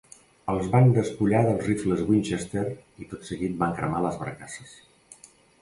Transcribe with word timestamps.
Els 0.53 0.69
van 0.75 0.87
despullar 0.95 1.41
dels 1.47 1.61
rifles 1.71 2.01
Winchester 2.09 2.65
i 3.05 3.09
tot 3.15 3.31
seguit 3.31 3.55
van 3.63 3.79
cremar 3.81 4.03
les 4.07 4.21
barcasses. 4.25 4.77